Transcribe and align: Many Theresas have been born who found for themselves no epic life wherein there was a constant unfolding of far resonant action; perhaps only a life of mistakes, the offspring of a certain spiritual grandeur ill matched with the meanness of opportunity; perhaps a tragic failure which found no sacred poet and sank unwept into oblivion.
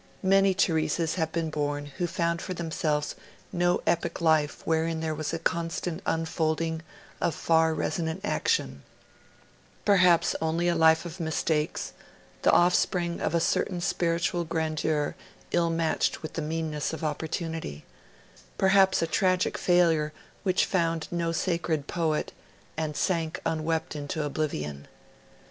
Many 0.23 0.55
Theresas 0.55 1.13
have 1.13 1.31
been 1.31 1.51
born 1.51 1.85
who 1.99 2.07
found 2.07 2.41
for 2.41 2.55
themselves 2.55 3.13
no 3.51 3.81
epic 3.85 4.19
life 4.19 4.65
wherein 4.65 4.99
there 4.99 5.13
was 5.13 5.31
a 5.31 5.37
constant 5.37 6.01
unfolding 6.07 6.81
of 7.21 7.35
far 7.35 7.75
resonant 7.75 8.21
action; 8.23 8.81
perhaps 9.85 10.35
only 10.41 10.67
a 10.67 10.73
life 10.73 11.05
of 11.05 11.19
mistakes, 11.19 11.93
the 12.41 12.51
offspring 12.51 13.21
of 13.21 13.35
a 13.35 13.39
certain 13.39 13.79
spiritual 13.79 14.43
grandeur 14.43 15.13
ill 15.51 15.69
matched 15.69 16.23
with 16.23 16.33
the 16.33 16.41
meanness 16.41 16.93
of 16.93 17.03
opportunity; 17.03 17.85
perhaps 18.57 19.03
a 19.03 19.05
tragic 19.05 19.55
failure 19.55 20.13
which 20.41 20.65
found 20.65 21.07
no 21.11 21.31
sacred 21.31 21.85
poet 21.85 22.31
and 22.75 22.97
sank 22.97 23.39
unwept 23.45 23.95
into 23.95 24.23
oblivion. 24.25 24.87